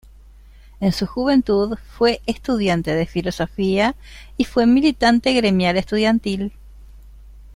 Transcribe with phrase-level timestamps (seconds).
[0.79, 3.93] En su juventud fue estudiante de filosofía
[4.35, 6.53] y fue militante gremial estudiantil.